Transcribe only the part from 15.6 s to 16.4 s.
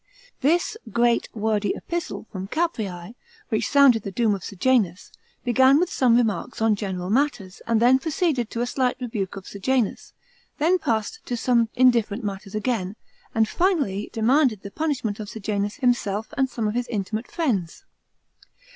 himself